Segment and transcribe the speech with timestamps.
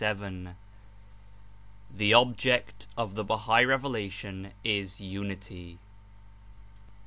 [0.03, 0.55] 164
[1.95, 5.77] THE OBJECT OF THE BAHAI REVELATION IS UNITY.